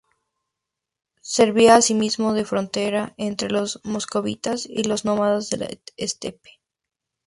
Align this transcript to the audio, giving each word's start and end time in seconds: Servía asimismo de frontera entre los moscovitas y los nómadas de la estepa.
Servía 1.21 1.75
asimismo 1.75 2.33
de 2.33 2.43
frontera 2.43 3.13
entre 3.17 3.51
los 3.51 3.81
moscovitas 3.83 4.65
y 4.65 4.81
los 4.85 5.05
nómadas 5.05 5.51
de 5.51 5.57
la 5.57 5.69
estepa. 5.95 6.49